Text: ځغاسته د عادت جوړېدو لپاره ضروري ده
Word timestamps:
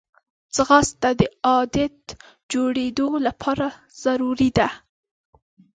ځغاسته 0.55 1.09
د 1.19 1.21
عادت 1.47 1.97
جوړېدو 2.51 3.07
لپاره 3.25 3.67
ضروري 4.03 4.49
ده 4.57 4.67